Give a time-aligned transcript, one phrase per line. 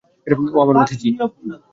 [0.49, 1.09] ও আমার ভাতিজি।